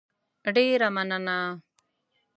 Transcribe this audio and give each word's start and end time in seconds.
ډېره 0.55 0.87
مننه 0.95 1.37